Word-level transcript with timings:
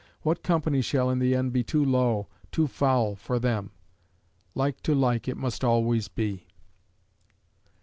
What 0.23 0.41
company 0.41 0.81
shall 0.81 1.11
in 1.11 1.19
the 1.19 1.35
end 1.35 1.53
be 1.53 1.63
too 1.63 1.85
low, 1.85 2.27
too 2.51 2.65
foul 2.65 3.15
for 3.15 3.37
them? 3.37 3.69
Like 4.55 4.81
to 4.81 4.95
like 4.95 5.27
it 5.27 5.37
must 5.37 5.63
always 5.63 6.07
be. 6.07 6.47